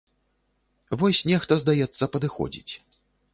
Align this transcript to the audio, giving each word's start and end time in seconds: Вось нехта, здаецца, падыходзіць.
Вось 1.01 1.21
нехта, 1.33 1.53
здаецца, 1.65 2.03
падыходзіць. 2.17 2.73